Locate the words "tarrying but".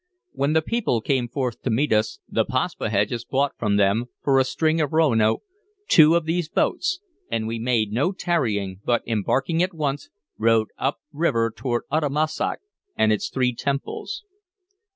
8.11-9.03